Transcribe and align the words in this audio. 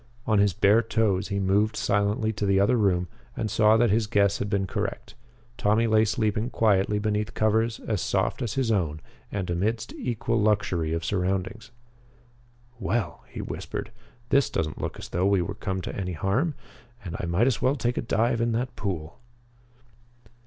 On 0.25 0.39
his 0.39 0.51
bare 0.53 0.81
toes, 0.81 1.27
he 1.27 1.37
moved 1.39 1.75
silently 1.75 2.33
to 2.33 2.47
the 2.47 2.59
other 2.59 2.75
room 2.75 3.07
and 3.37 3.51
saw 3.51 3.77
that 3.77 3.91
his 3.91 4.07
guess 4.07 4.39
had 4.39 4.49
been 4.49 4.65
correct. 4.65 5.13
Tommy 5.59 5.85
lay 5.85 6.05
sleeping 6.05 6.49
quietly 6.49 6.97
beneath 6.97 7.35
covers 7.35 7.79
as 7.81 8.01
soft 8.01 8.41
as 8.41 8.55
his 8.55 8.71
own 8.71 8.99
and 9.31 9.47
amidst 9.51 9.93
equal 9.93 10.41
luxury 10.41 10.91
of 10.91 11.05
surroundings. 11.05 11.69
"Well," 12.79 13.23
he 13.29 13.43
whispered, 13.43 13.91
"this 14.29 14.49
doesn't 14.49 14.81
look 14.81 14.97
as 14.97 15.09
though 15.09 15.27
we 15.27 15.43
would 15.43 15.59
come 15.59 15.81
to 15.81 15.95
any 15.95 16.13
harm. 16.13 16.55
And 17.05 17.15
I 17.19 17.27
might 17.27 17.45
as 17.45 17.61
well 17.61 17.75
take 17.75 17.99
a 17.99 18.01
dive 18.01 18.41
in 18.41 18.53
that 18.53 18.75
pool." 18.75 19.19